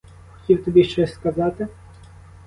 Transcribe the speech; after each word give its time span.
Хотів 0.39 0.65
тобі 0.65 0.83
щось 0.83 1.13
сказати? 1.13 1.67